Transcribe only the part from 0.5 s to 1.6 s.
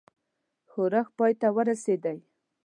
ښورښ پای ته